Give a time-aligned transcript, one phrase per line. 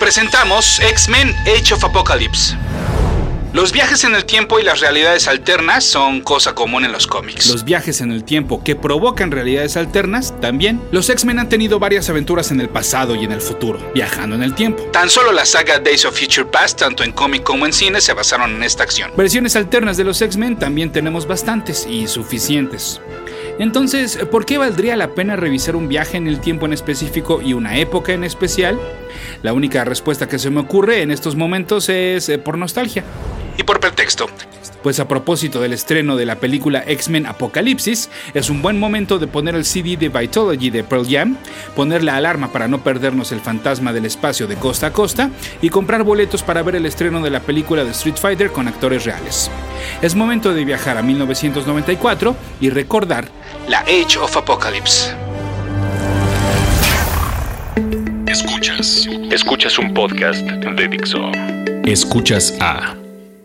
[0.00, 2.56] presentamos X-Men Age of Apocalypse.
[3.52, 7.48] Los viajes en el tiempo y las realidades alternas son cosa común en los cómics.
[7.48, 10.80] Los viajes en el tiempo que provocan realidades alternas también.
[10.90, 14.42] Los X-Men han tenido varias aventuras en el pasado y en el futuro, viajando en
[14.42, 14.82] el tiempo.
[14.84, 18.14] Tan solo la saga Days of Future Past, tanto en cómic como en cine, se
[18.14, 19.10] basaron en esta acción.
[19.16, 23.00] Versiones alternas de los X-Men también tenemos bastantes y suficientes.
[23.60, 27.52] Entonces, ¿por qué valdría la pena revisar un viaje en el tiempo en específico y
[27.52, 28.80] una época en especial?
[29.42, 33.04] La única respuesta que se me ocurre en estos momentos es eh, por nostalgia
[33.58, 34.30] y por pretexto.
[34.82, 39.26] Pues a propósito del estreno de la película X-Men Apocalipsis, es un buen momento de
[39.26, 41.36] poner el CD de Vitology de Pearl Jam,
[41.76, 45.30] poner la alarma para no perdernos el fantasma del espacio de costa a costa
[45.60, 49.04] y comprar boletos para ver el estreno de la película de Street Fighter con actores
[49.04, 49.50] reales.
[50.00, 53.28] Es momento de viajar a 1994 y recordar
[53.68, 55.14] la Age of Apocalypse.
[58.26, 59.08] Escuchas.
[59.30, 61.32] Escuchas un podcast de Dixo.
[61.84, 62.94] Escuchas a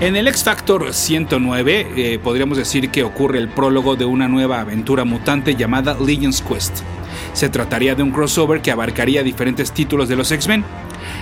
[0.00, 4.60] En el X Factor 109 eh, podríamos decir que ocurre el prólogo de una nueva
[4.60, 6.78] aventura mutante llamada Legion's Quest.
[7.34, 10.64] Se trataría de un crossover que abarcaría diferentes títulos de los X-Men.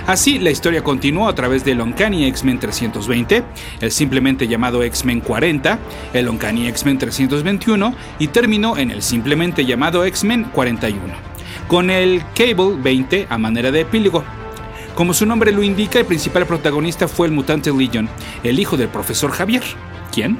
[0.06, 3.42] Así, la historia continuó a través del Uncanny X-Men 320,
[3.80, 5.76] el simplemente llamado X-Men 40,
[6.12, 11.02] el Uncanny X-Men 321 y terminó en el simplemente llamado X-Men 41,
[11.66, 14.22] con el Cable 20 a manera de epílogo.
[14.98, 18.08] Como su nombre lo indica, el principal protagonista fue el mutante Legion,
[18.42, 19.62] el hijo del profesor Javier.
[20.10, 20.36] ¿Quién?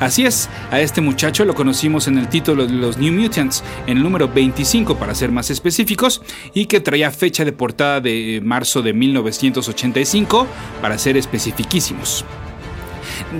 [0.00, 3.98] Así es, a este muchacho lo conocimos en el título de los New Mutants, en
[3.98, 6.22] el número 25 para ser más específicos,
[6.54, 10.46] y que traía fecha de portada de marzo de 1985
[10.80, 12.24] para ser especificísimos.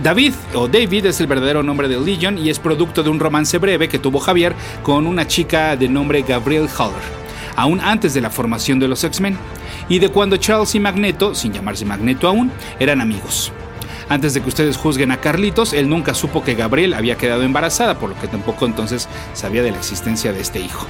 [0.03, 3.57] David o David es el verdadero nombre de Legion y es producto de un romance
[3.57, 7.18] breve que tuvo Javier con una chica de nombre Gabrielle Haller,
[7.59, 9.37] aún antes de la formación de los X-Men
[9.89, 13.53] y de cuando Charles y Magneto, sin llamarse Magneto aún, eran amigos.
[14.09, 17.99] Antes de que ustedes juzguen a Carlitos, él nunca supo que Gabriel había quedado embarazada,
[17.99, 20.87] por lo que tampoco entonces sabía de la existencia de este hijo.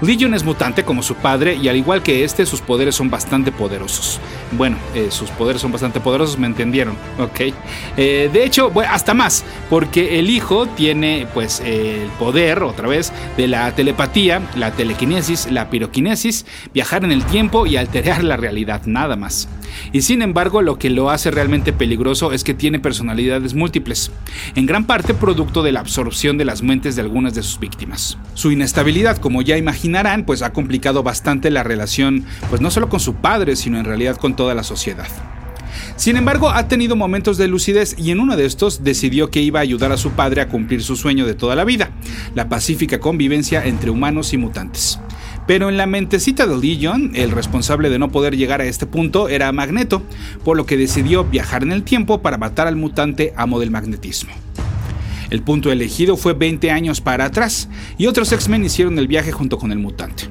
[0.00, 3.52] Legion es mutante como su padre y al igual que este, sus poderes son bastante
[3.52, 4.20] poderosos.
[4.52, 7.54] Bueno, eh, sus poderes son bastante poderosos, me entendieron, ¿ok?
[7.96, 13.48] Eh, de hecho, hasta más, porque el hijo tiene pues el poder, otra vez, de
[13.48, 19.16] la telepatía, la telequinesis, la piroquinesis, viajar en el tiempo y alterar la realidad, nada
[19.16, 19.48] más.
[19.92, 24.10] Y sin embargo, lo que lo hace realmente peligroso es que tiene personalidades múltiples,
[24.54, 28.18] en gran parte producto de la absorción de las mentes de algunas de sus víctimas.
[28.34, 33.00] Su inestabilidad, como ya imaginarán, pues ha complicado bastante la relación, pues no solo con
[33.00, 35.08] su padre, sino en realidad con toda la sociedad.
[35.96, 39.60] Sin embargo, ha tenido momentos de lucidez y en uno de estos decidió que iba
[39.60, 41.90] a ayudar a su padre a cumplir su sueño de toda la vida,
[42.34, 45.00] la pacífica convivencia entre humanos y mutantes.
[45.46, 49.28] Pero en la mentecita de Legion, el responsable de no poder llegar a este punto
[49.28, 50.02] era Magneto,
[50.44, 54.32] por lo que decidió viajar en el tiempo para matar al mutante amo del magnetismo.
[55.30, 59.58] El punto elegido fue 20 años para atrás, y otros X-Men hicieron el viaje junto
[59.58, 60.24] con el mutante.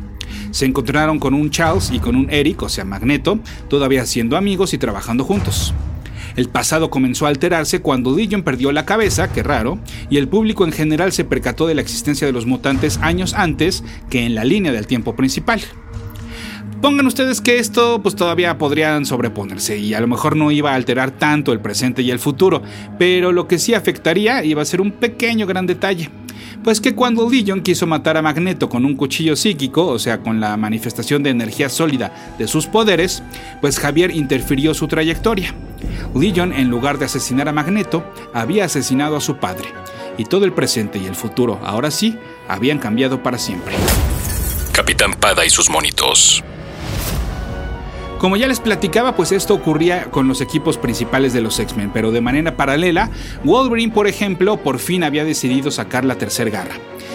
[0.52, 3.40] Se encontraron con un Charles y con un Eric, o sea Magneto,
[3.70, 5.74] todavía siendo amigos y trabajando juntos.
[6.36, 9.80] El pasado comenzó a alterarse cuando Legion perdió la cabeza, qué raro,
[10.10, 13.84] y el público en general se percató de la existencia de los mutantes años antes
[14.10, 15.62] que en la línea del tiempo principal.
[16.82, 20.76] Pongan ustedes que esto pues todavía podrían sobreponerse y a lo mejor no iba a
[20.76, 22.62] alterar tanto el presente y el futuro,
[23.00, 26.10] pero lo que sí afectaría iba a ser un pequeño gran detalle.
[26.64, 30.40] Pues que cuando Legion quiso matar a Magneto con un cuchillo psíquico, o sea, con
[30.40, 33.22] la manifestación de energía sólida de sus poderes,
[33.62, 35.54] pues Javier interfirió su trayectoria.
[36.16, 38.04] Legion, en lugar de asesinar a Magneto,
[38.34, 39.70] había asesinado a su padre,
[40.18, 42.18] y todo el presente y el futuro, ahora sí,
[42.48, 43.76] habían cambiado para siempre.
[44.72, 46.44] Capitán Pada y sus monitos.
[48.26, 52.10] Como ya les platicaba, pues esto ocurría con los equipos principales de los X-Men, pero
[52.12, 53.12] de manera paralela,
[53.44, 56.74] Wolverine, por ejemplo, por fin había decidido sacar la tercera garra.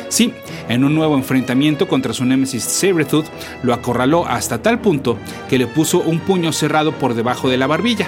[0.09, 0.33] Sí,
[0.69, 3.27] en un nuevo enfrentamiento contra su némesis Sabretooth,
[3.65, 5.19] lo acorraló hasta tal punto
[5.49, 8.07] que le puso un puño cerrado por debajo de la barbilla.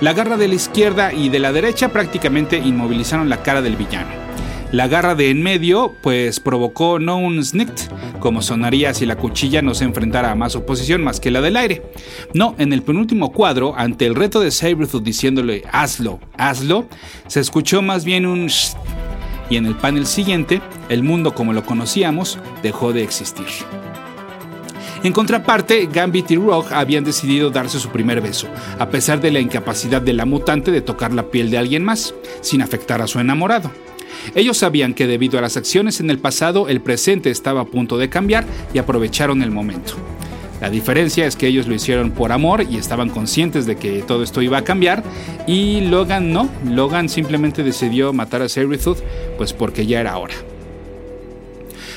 [0.00, 4.21] La garra de la izquierda y de la derecha prácticamente inmovilizaron la cara del villano.
[4.72, 9.60] La garra de en medio pues provocó no un snict, como sonaría si la cuchilla
[9.60, 11.82] no se enfrentara a más oposición más que la del aire.
[12.32, 16.86] No, en el penúltimo cuadro, ante el reto de Sabretooth diciéndole hazlo, hazlo,
[17.26, 18.74] se escuchó más bien un sh
[19.50, 23.44] y en el panel siguiente, el mundo como lo conocíamos dejó de existir.
[25.02, 28.46] En contraparte, Gambit y Rogue habían decidido darse su primer beso,
[28.78, 32.14] a pesar de la incapacidad de la mutante de tocar la piel de alguien más,
[32.40, 33.70] sin afectar a su enamorado.
[34.34, 37.98] Ellos sabían que debido a las acciones en el pasado, el presente estaba a punto
[37.98, 39.94] de cambiar y aprovecharon el momento.
[40.60, 44.22] La diferencia es que ellos lo hicieron por amor y estaban conscientes de que todo
[44.22, 45.02] esto iba a cambiar
[45.44, 48.98] y Logan no, Logan simplemente decidió matar a Sabretooth
[49.36, 50.34] pues porque ya era hora.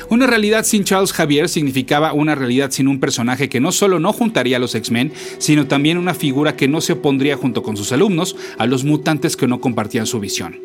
[0.10, 4.14] Una realidad sin Charles Javier significaba una realidad sin un personaje que no solo no
[4.14, 7.92] juntaría a los X-Men, sino también una figura que no se opondría junto con sus
[7.92, 10.60] alumnos a los mutantes que no compartían su visión.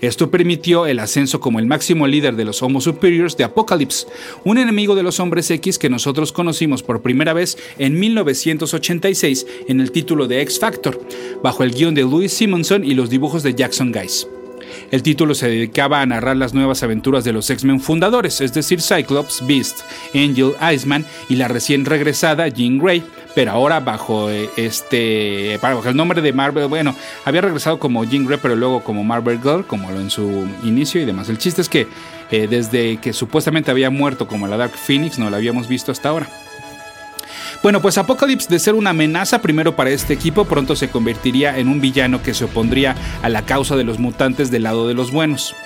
[0.00, 4.06] Esto permitió el ascenso como el máximo líder de los Homo Superiors de Apocalypse,
[4.44, 9.80] un enemigo de los hombres X que nosotros conocimos por primera vez en 1986 en
[9.80, 11.00] el título de X Factor,
[11.42, 14.26] bajo el guion de Louis Simonson y los dibujos de Jackson Guys.
[14.90, 18.80] El título se dedicaba a narrar las nuevas aventuras de los X-Men fundadores, es decir,
[18.80, 19.80] Cyclops, Beast,
[20.14, 23.02] Angel, Iceman y la recién regresada Jean Grey,
[23.34, 26.94] pero ahora bajo eh, este bajo el nombre de Marvel, bueno,
[27.24, 31.00] había regresado como Jean Grey, pero luego como Marvel Girl, como lo en su inicio
[31.00, 31.28] y demás.
[31.28, 31.86] El chiste es que
[32.30, 36.08] eh, desde que supuestamente había muerto como la Dark Phoenix, no la habíamos visto hasta
[36.08, 36.28] ahora.
[37.66, 41.66] Bueno, pues Apocalypse, de ser una amenaza primero para este equipo, pronto se convertiría en
[41.66, 45.10] un villano que se opondría a la causa de los mutantes del lado de los
[45.10, 45.56] buenos.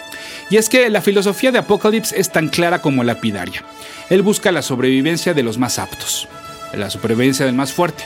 [0.49, 3.65] Y es que la filosofía de Apocalypse es tan clara como lapidaria.
[4.09, 6.27] Él busca la sobrevivencia de los más aptos,
[6.73, 8.05] la supervivencia del más fuerte.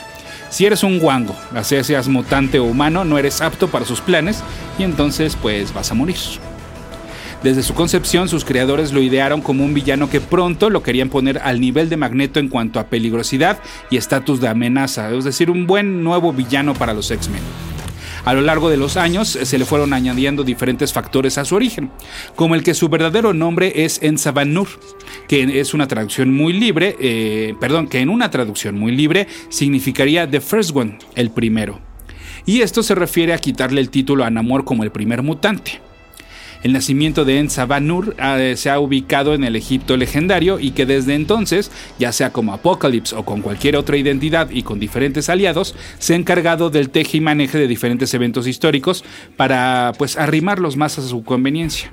[0.49, 1.33] Si eres un guango,
[1.63, 4.43] sea seas mutante o humano, no eres apto para sus planes
[4.77, 6.17] y entonces pues vas a morir.
[7.43, 11.39] Desde su concepción, sus creadores lo idearon como un villano que pronto lo querían poner
[11.39, 13.59] al nivel de Magneto en cuanto a peligrosidad
[13.91, 17.41] y estatus de amenaza, es decir, un buen nuevo villano para los X-Men.
[18.25, 21.91] A lo largo de los años se le fueron añadiendo diferentes factores a su origen,
[22.35, 24.67] como el que su verdadero nombre es Ensaban Nur,
[25.27, 30.27] que es una traducción muy libre, eh, perdón, que en una traducción muy libre significaría
[30.27, 31.79] The First One, el primero.
[32.47, 35.81] Y esto se refiere a quitarle el título a Namor como el primer mutante.
[36.65, 41.13] El nacimiento de Ensabanur eh, se ha ubicado en el Egipto legendario y que desde
[41.13, 41.69] entonces,
[41.99, 46.15] ya sea como Apocalypse o con cualquier otra identidad y con diferentes aliados, se ha
[46.15, 49.03] encargado del teje y maneje de diferentes eventos históricos
[49.37, 51.91] para pues arrimarlos más a su conveniencia.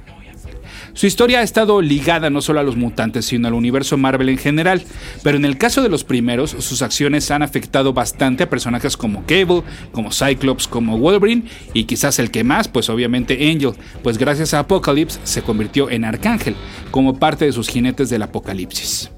[0.95, 4.39] Su historia ha estado ligada no solo a los mutantes, sino al universo Marvel en
[4.39, 4.83] general,
[5.23, 9.25] pero en el caso de los primeros, sus acciones han afectado bastante a personajes como
[9.27, 13.73] Cable, como Cyclops, como Wolverine, y quizás el que más, pues obviamente Angel,
[14.03, 16.57] pues gracias a Apocalypse se convirtió en Arcángel,
[16.91, 19.11] como parte de sus jinetes del apocalipsis.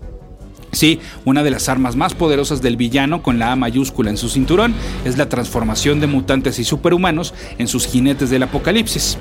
[1.25, 4.75] Una de las armas más poderosas del villano con la A mayúscula en su cinturón
[5.04, 9.16] es la transformación de mutantes y superhumanos en sus jinetes del apocalipsis.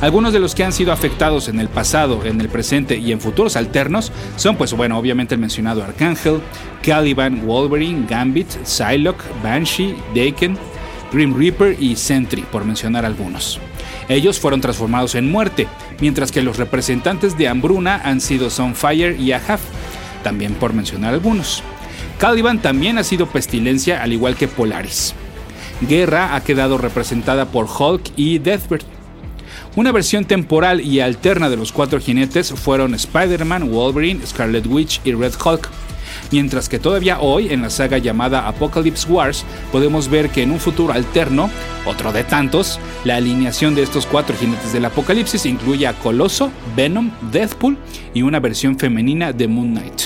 [0.00, 3.20] Algunos de los que han sido afectados en el pasado, en el presente y en
[3.20, 6.40] futuros alternos son pues bueno, obviamente el mencionado Arcángel,
[6.82, 10.56] Caliban, Wolverine, Gambit, Psylocke, Banshee, Daken,
[11.12, 13.60] Grim Reaper y Sentry, por mencionar algunos.
[14.08, 15.68] Ellos fueron transformados en muerte,
[16.00, 19.60] mientras que los representantes de Hambruna han sido Sunfire y Ahab,
[20.24, 21.62] también por mencionar algunos.
[22.18, 25.14] Caliban también ha sido pestilencia al igual que Polaris.
[25.88, 28.82] Guerra ha quedado representada por Hulk y Deathbird.
[29.76, 35.12] Una versión temporal y alterna de los cuatro jinetes fueron Spider-Man, Wolverine, Scarlet Witch y
[35.12, 35.68] Red Hulk.
[36.30, 40.60] Mientras que todavía hoy, en la saga llamada Apocalypse Wars, podemos ver que en un
[40.60, 41.50] futuro alterno,
[41.86, 47.10] otro de tantos, la alineación de estos cuatro jinetes del apocalipsis incluye a Coloso, Venom,
[47.32, 47.76] Deathpool
[48.14, 50.02] y una versión femenina de Moon Knight.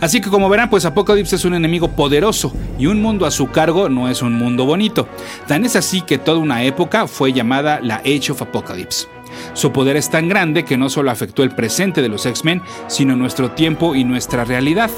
[0.00, 3.48] Así que como verán, pues Apocalypse es un enemigo poderoso y un mundo a su
[3.48, 5.08] cargo no es un mundo bonito.
[5.48, 9.08] Tan es así que toda una época fue llamada la Age of Apocalypse.
[9.54, 13.16] Su poder es tan grande que no solo afectó el presente de los X-Men, sino
[13.16, 14.90] nuestro tiempo y nuestra realidad.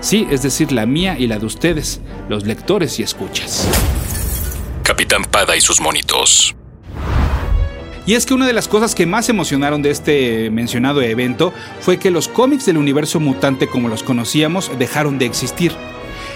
[0.00, 3.66] Sí, es decir, la mía y la de ustedes, los lectores y escuchas.
[4.82, 6.54] Capitán Pada y sus monitos.
[8.06, 11.98] Y es que una de las cosas que más emocionaron de este mencionado evento fue
[11.98, 15.72] que los cómics del universo mutante como los conocíamos dejaron de existir.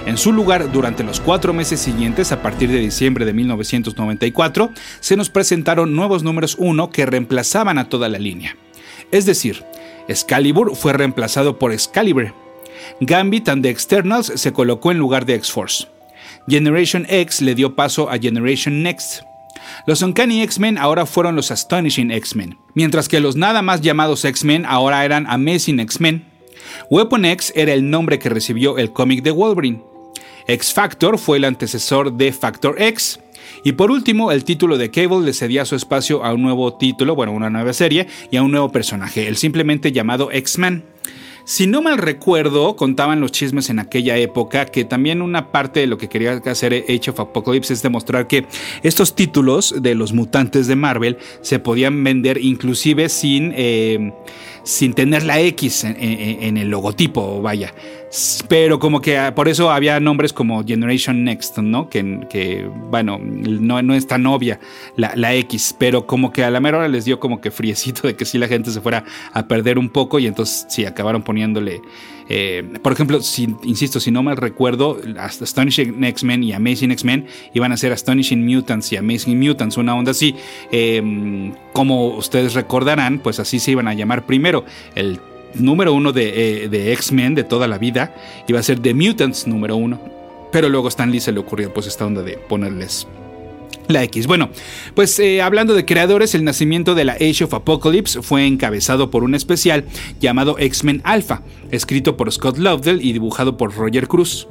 [0.06, 5.16] En su lugar, durante los cuatro meses siguientes, a partir de diciembre de 1994, se
[5.16, 8.56] nos presentaron nuevos números 1 que reemplazaban a toda la línea.
[9.10, 9.64] Es decir,
[10.08, 12.34] Excalibur fue reemplazado por Excalibur.
[13.00, 15.88] Gambit and the Externals se colocó en lugar de X-Force.
[16.48, 19.22] Generation X le dio paso a Generation Next.
[19.86, 24.64] Los Uncanny X-Men ahora fueron los Astonishing X-Men, mientras que los nada más llamados X-Men
[24.66, 26.27] ahora eran Amazing X-Men.
[26.90, 29.82] Weapon X era el nombre que recibió el cómic de Wolverine.
[30.46, 33.20] X Factor fue el antecesor de Factor X.
[33.64, 37.14] Y por último, el título de Cable le cedía su espacio a un nuevo título,
[37.14, 40.84] bueno, una nueva serie y a un nuevo personaje, el simplemente llamado X-Men.
[41.48, 45.86] Si no mal recuerdo, contaban los chismes en aquella época que también una parte de
[45.86, 48.44] lo que quería hacer Age of Apocalypse es demostrar que
[48.82, 54.12] estos títulos de los mutantes de Marvel se podían vender inclusive sin, eh,
[54.68, 57.72] sin tener la X en, el logotipo, vaya.
[58.48, 61.88] Pero como que ah, por eso había nombres como Generation Next, ¿no?
[61.88, 64.60] Que, bueno, no, no, es tan obvia
[64.96, 68.14] la, X, pero como que a la mera hora les dio como que friecito de
[68.14, 71.80] que si la gente se fuera a perder un poco y entonces sí acabaron poniéndole
[72.28, 77.72] eh, por ejemplo, si, insisto, si no mal recuerdo, Astonishing X-Men y Amazing X-Men iban
[77.72, 80.34] a ser Astonishing Mutants y Amazing Mutants, una onda así.
[80.70, 84.64] Eh, como ustedes recordarán, pues así se iban a llamar primero.
[84.94, 85.20] El
[85.54, 88.14] número uno de, eh, de X-Men de toda la vida
[88.46, 90.00] iba a ser The Mutants número uno.
[90.52, 93.06] Pero luego Stan Lee se le ocurrió pues esta onda de ponerles
[93.88, 94.26] la X.
[94.26, 94.50] Bueno,
[94.94, 99.24] pues eh, hablando de creadores, el nacimiento de la Age of Apocalypse fue encabezado por
[99.24, 99.84] un especial
[100.20, 104.46] llamado X-Men Alpha, escrito por Scott Lovdell y dibujado por Roger Cruz.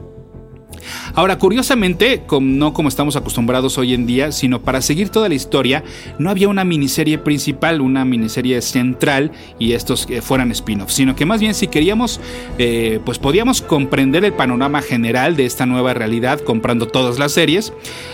[1.13, 5.83] Ahora, curiosamente, no como estamos acostumbrados hoy en día, sino para seguir toda la historia,
[6.19, 11.39] no había una miniserie principal, una miniserie central y estos fueran spin-offs, sino que más
[11.39, 12.19] bien si queríamos,
[12.57, 17.73] eh, pues podíamos comprender el panorama general de esta nueva realidad comprando todas las series,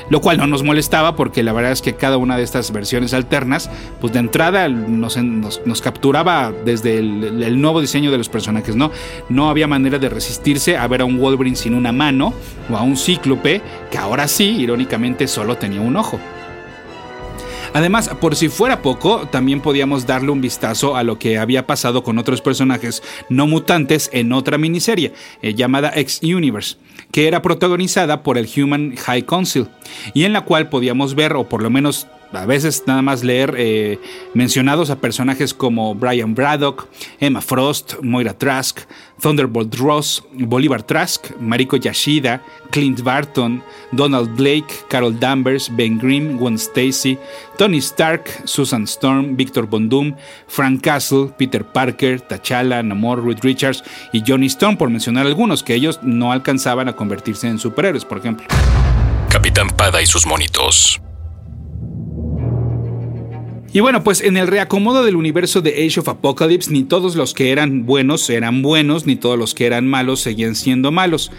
[0.10, 3.14] lo cual no nos molestaba porque la verdad es que cada una de estas versiones
[3.14, 5.18] alternas, pues de entrada nos,
[5.82, 8.92] capturaba desde el, el nuevo diseño de los personajes, ¿no?
[9.30, 12.34] No había manera de resistirse a ver a un Wolverine sin una mano
[12.70, 16.20] o a un cíclope que ahora sí, irónicamente, solo tenía un ojo.
[17.74, 22.04] Además, por si fuera poco, también podíamos darle un vistazo a lo que había pasado
[22.04, 26.78] con otros personajes no mutantes en otra miniserie eh, llamada X-Universe,
[27.12, 29.68] que era protagonizada por el Human High Council,
[30.14, 33.56] y en la cual podíamos ver, o por lo menos a veces nada más leer
[33.58, 34.00] eh,
[34.34, 36.88] mencionados a personajes como Brian Braddock,
[37.20, 38.80] Emma Frost, Moira Trask,
[39.22, 46.58] Thunderbolt Ross, Bolivar Trask, Mariko Yashida, Clint Barton, Donald Blake, Carol Danvers, Ben Grimm, Gwen
[46.58, 47.18] Stacy,
[47.58, 50.16] Tony Stark, Susan Storm, Victor Von Doom,
[50.48, 55.76] Frank Castle, Peter Parker, T'Challa, Namor, Reed Richards y Johnny Storm, por mencionar algunos que
[55.76, 58.46] ellos no alcanzaban a convertirse en superhéroes, por ejemplo.
[59.30, 61.02] Capitán Pada y sus monitos.
[63.76, 67.34] Y bueno, pues en el reacomodo del universo de Age of Apocalypse, ni todos los
[67.34, 71.32] que eran buenos eran buenos, ni todos los que eran malos seguían siendo malos.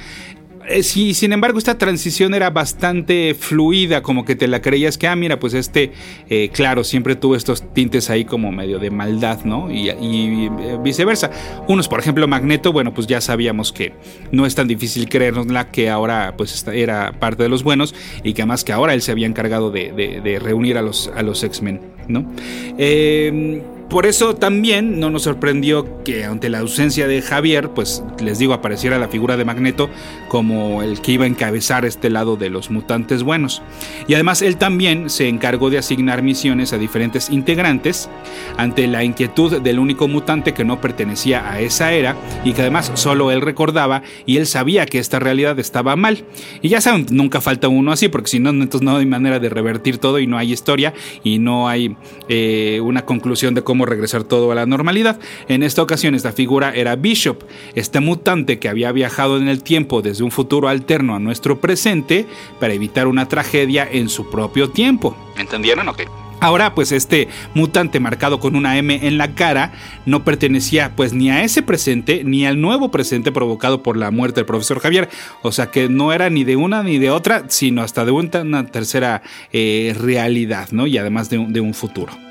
[0.68, 5.06] Eh, sí, sin embargo, esta transición era bastante fluida, como que te la creías que,
[5.06, 5.92] ah, mira, pues este,
[6.28, 9.70] eh, claro, siempre tuvo estos tintes ahí como medio de maldad, ¿no?
[9.70, 11.30] Y, eh, viceversa.
[11.68, 13.92] Unos, por ejemplo, Magneto, bueno, pues ya sabíamos que
[14.32, 18.42] no es tan difícil creernosla que ahora pues era parte de los buenos y que
[18.42, 21.80] además que ahora él se había encargado de, de reunir a los, a los X-Men,
[22.08, 22.30] ¿no?
[22.78, 28.38] Eh, por eso también no nos sorprendió que ante la ausencia de Javier, pues les
[28.38, 29.90] digo, apareciera la figura de Magneto
[30.28, 33.62] como el que iba a encabezar este lado de los mutantes buenos.
[34.08, 38.08] Y además él también se encargó de asignar misiones a diferentes integrantes
[38.56, 42.90] ante la inquietud del único mutante que no pertenecía a esa era y que además
[42.94, 46.24] solo él recordaba y él sabía que esta realidad estaba mal.
[46.62, 49.48] Y ya saben, nunca falta uno así, porque si no, entonces no hay manera de
[49.48, 51.96] revertir todo y no hay historia y no hay
[52.28, 55.18] eh, una conclusión de cómo regresar todo a la normalidad.
[55.48, 57.42] En esta ocasión esta figura era Bishop,
[57.74, 62.26] este mutante que había viajado en el tiempo desde un futuro alterno a nuestro presente
[62.60, 65.16] para evitar una tragedia en su propio tiempo.
[65.36, 66.06] ¿Entendieron o qué?
[66.44, 69.72] Ahora, pues este mutante marcado con una M en la cara
[70.04, 74.40] no pertenecía pues ni a ese presente ni al nuevo presente provocado por la muerte
[74.40, 75.08] del profesor Javier.
[75.40, 78.66] O sea que no era ni de una ni de otra, sino hasta de una
[78.66, 80.86] tercera eh, realidad, ¿no?
[80.86, 82.23] Y además de un futuro.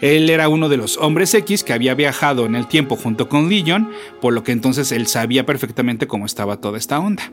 [0.00, 3.48] Él era uno de los hombres X que había viajado en el tiempo junto con
[3.48, 7.30] Legion, por lo que entonces él sabía perfectamente cómo estaba toda esta onda.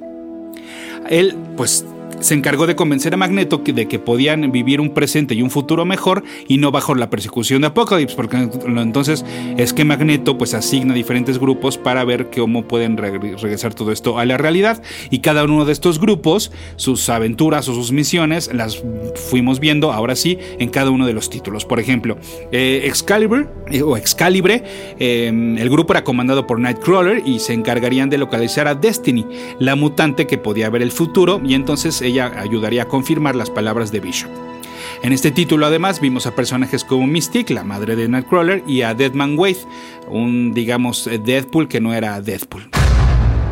[1.09, 1.85] Él, pues,
[2.19, 5.85] se encargó de convencer a Magneto de que podían vivir un presente y un futuro
[5.85, 9.25] mejor y no bajo la persecución de Apocalypse, porque entonces
[9.57, 14.25] es que Magneto pues asigna diferentes grupos para ver cómo pueden regresar todo esto a
[14.25, 18.83] la realidad y cada uno de estos grupos, sus aventuras o sus misiones las
[19.29, 21.65] fuimos viendo ahora sí en cada uno de los títulos.
[21.65, 22.17] Por ejemplo,
[22.51, 24.63] eh, Excalibur eh, o Excalibre,
[24.99, 29.25] em, el grupo era comandado por Nightcrawler y se encargarían de localizar a Destiny,
[29.59, 33.91] la mutante que podía ver el futuro y entonces ella ayudaría a confirmar las palabras
[33.91, 34.31] de Bishop.
[35.03, 38.93] En este título además vimos a personajes como Mystique, la madre de Nightcrawler, y a
[38.93, 39.59] Deadman Wade,
[40.09, 42.69] un digamos Deadpool que no era Deadpool.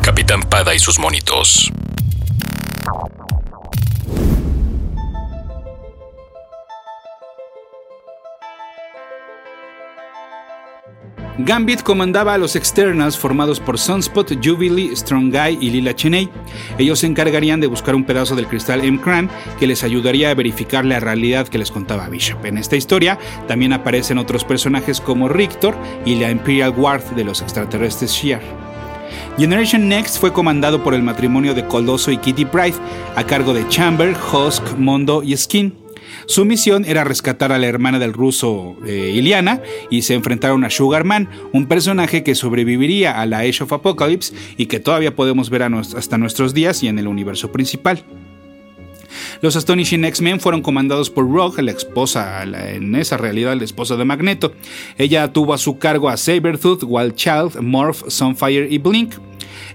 [0.02, 1.72] Capitán Pada y sus monitos.
[11.38, 16.30] Gambit comandaba a los Externals formados por Sunspot, Jubilee, Strong Guy y Lila Cheney.
[16.78, 19.28] Ellos se encargarían de buscar un pedazo del cristal M-Cran
[19.58, 22.42] que les ayudaría a verificar la realidad que les contaba Bishop.
[22.46, 25.74] En esta historia también aparecen otros personajes como Rictor
[26.06, 28.40] y la Imperial Guard de los extraterrestres Shiar.
[29.36, 32.76] Generation Next fue comandado por el matrimonio de Coloso y Kitty Pride,
[33.14, 35.85] a cargo de Chamber, Husk, Mondo y Skin.
[36.26, 40.70] Su misión era rescatar a la hermana del ruso eh, Iliana y se enfrentaron a
[40.70, 45.62] Sugarman, un personaje que sobreviviría a la Age of Apocalypse y que todavía podemos ver
[45.62, 48.04] hasta nuestros días y en el universo principal.
[49.40, 54.04] Los Astonishing X-Men fueron comandados por Rogue, la esposa, en esa realidad la esposa de
[54.04, 54.52] Magneto.
[54.98, 59.14] Ella tuvo a su cargo a Sabertooth, Wild Child, Morph, Sunfire y Blink.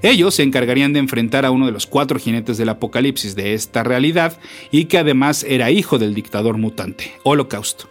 [0.01, 3.83] Ellos se encargarían de enfrentar a uno de los cuatro jinetes del apocalipsis de esta
[3.83, 4.39] realidad
[4.71, 7.89] y que además era hijo del dictador mutante, Holocausto.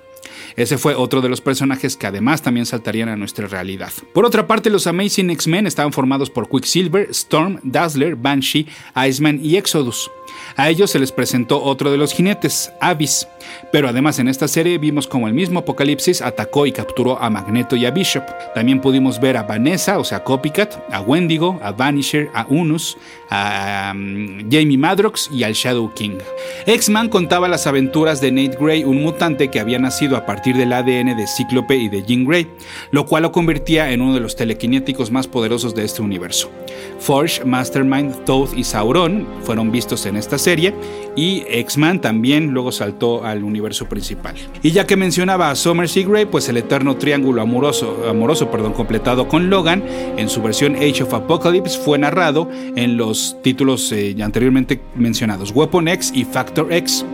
[0.56, 3.92] Ese fue otro de los personajes que además también saltarían a nuestra realidad.
[4.12, 8.66] Por otra parte, los Amazing X-Men estaban formados por Quicksilver, Storm, Dazzler, Banshee,
[9.08, 10.10] Iceman y Exodus.
[10.56, 13.28] A ellos se les presentó otro de los jinetes, Abyss.
[13.72, 17.76] Pero además en esta serie vimos como el mismo Apocalipsis atacó y capturó a Magneto
[17.76, 18.24] y a Bishop.
[18.54, 22.96] También pudimos ver a Vanessa, o sea, Copycat, a Wendigo, a Vanisher, a Unus,
[23.30, 26.18] a um, Jamie Madrox y al Shadow King.
[26.66, 30.72] X-Man contaba las aventuras de Nate Gray, un mutante que había nacido a partir del
[30.72, 32.48] ADN de Cíclope y de Jean Grey,
[32.90, 36.50] lo cual lo convertía en uno de los telequinéticos más poderosos de este universo.
[36.98, 40.74] Forge, Mastermind, Toad y Sauron fueron vistos en esta serie
[41.16, 44.36] y X-Man también luego saltó al universo principal.
[44.62, 48.72] Y ya que mencionaba a Summers y Grey, pues el eterno triángulo amoroso, amoroso perdón,
[48.72, 49.82] completado con Logan
[50.16, 55.88] en su versión Age of Apocalypse fue narrado en los títulos eh, anteriormente mencionados, Weapon
[55.88, 57.04] X y Factor X.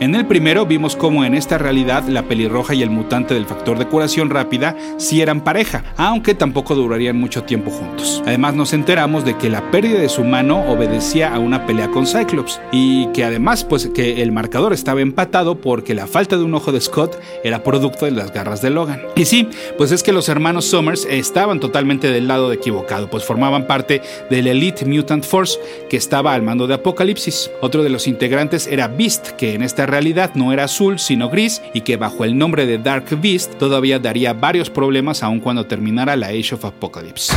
[0.00, 3.78] En el primero vimos cómo en esta realidad la pelirroja y el mutante del factor
[3.78, 8.22] de curación rápida sí eran pareja, aunque tampoco durarían mucho tiempo juntos.
[8.26, 12.06] Además nos enteramos de que la pérdida de su mano obedecía a una pelea con
[12.06, 16.54] Cyclops y que además pues que el marcador estaba empatado porque la falta de un
[16.54, 19.02] ojo de Scott era producto de las garras de Logan.
[19.16, 23.66] Y sí, pues es que los hermanos Summers estaban totalmente del lado equivocado, pues formaban
[23.66, 25.58] parte del Elite Mutant Force
[25.88, 27.50] que estaba al mando de Apocalipsis.
[27.60, 31.62] Otro de los integrantes era Beast, que en esta realidad no era azul sino gris
[31.72, 36.16] y que bajo el nombre de Dark Beast todavía daría varios problemas aun cuando terminara
[36.16, 37.34] la Age of Apocalypse.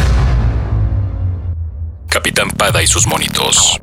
[2.10, 3.80] Capitán Pada y sus monitos.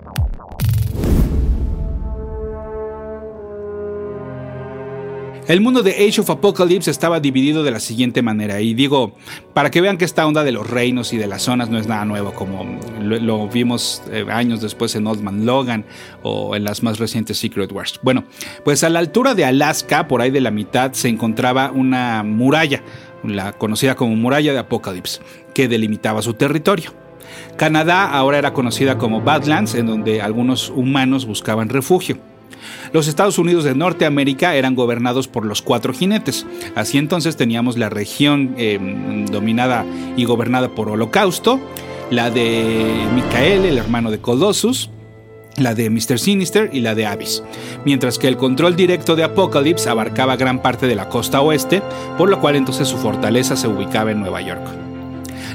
[5.47, 9.15] El mundo de Age of Apocalypse estaba dividido de la siguiente manera, y digo,
[9.53, 11.87] para que vean que esta onda de los reinos y de las zonas no es
[11.87, 15.85] nada nuevo, como lo, vimos eh, años después en Old Man Logan
[16.23, 18.01] o en las más recientes Secret Wars.
[18.03, 18.25] Bueno,
[18.65, 22.83] pues a la altura de Alaska, por ahí de la mitad, se encontraba una muralla,
[23.23, 25.21] la conocida como muralla de Apocalypse,
[25.53, 26.95] que delimitaba su territorio.
[27.57, 32.17] Canadá ahora era conocida como Badlands, en donde algunos humanos buscaban refugio.
[32.93, 36.47] Los Estados Unidos de Norteamérica eran gobernados por los cuatro jinetes.
[36.75, 38.79] Así entonces teníamos la región eh,
[39.31, 39.85] dominada
[40.17, 41.61] y gobernada por Holocausto,
[42.11, 44.91] la de Micael, el hermano de Colossus,
[45.57, 46.19] la de Mr.
[46.19, 47.43] Sinister y la de Abyss,
[47.85, 51.83] mientras que el control directo de Apocalypse abarcaba gran parte de la costa oeste,
[52.19, 54.84] por lo cual entonces su fortaleza se ubicaba en Nueva York.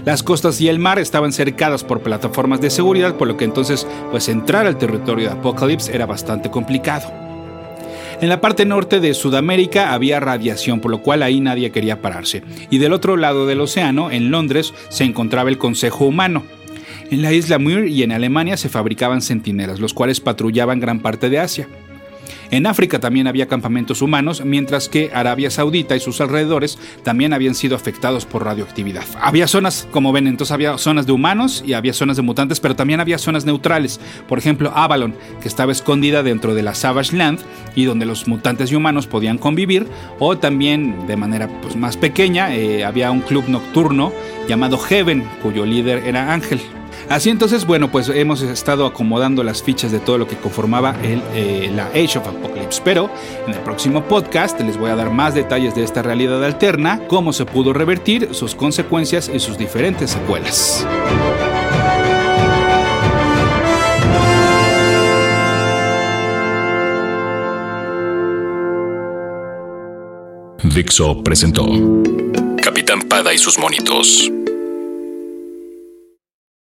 [0.05, 3.87] Las costas y el mar estaban cercadas por plataformas de seguridad, por lo que entonces
[4.11, 7.11] pues entrar al territorio de Apocalypse era bastante complicado.
[8.21, 12.43] En la parte norte de Sudamérica había radiación, por lo cual ahí nadie quería pararse.
[12.69, 16.43] Y del otro lado del océano, en Londres, se encontraba el Consejo Humano.
[17.11, 21.29] En la isla Muir y en Alemania se fabricaban centinelas, los cuales patrullaban gran parte
[21.29, 21.69] de Asia.
[22.51, 27.53] En África también había campamentos humanos, mientras que Arabia Saudita y sus alrededores también habían
[27.53, 29.03] sido afectados por radioactividad.
[29.21, 32.75] Había zonas, como ven, entonces había zonas de humanos y había zonas de mutantes, pero
[32.75, 33.99] también había zonas neutrales.
[34.27, 37.39] Por ejemplo, Avalon, que estaba escondida dentro de la Savage Land
[37.75, 39.85] y donde los mutantes y humanos podían convivir,
[40.17, 44.11] o también de manera pues, más pequeña eh, había un club nocturno
[44.47, 46.59] llamado Heaven, cuyo líder era Ángel.
[47.09, 51.23] Así entonces, bueno, pues hemos estado acomodando las fichas de todo lo que conformaba el,
[51.33, 52.81] eh, la Age of Apocalypse.
[52.85, 53.09] Pero
[53.47, 57.33] en el próximo podcast les voy a dar más detalles de esta realidad alterna, cómo
[57.33, 60.85] se pudo revertir, sus consecuencias y sus diferentes secuelas.
[70.63, 71.65] Dixo presentó
[72.61, 74.31] Capitán Pada y sus monitos.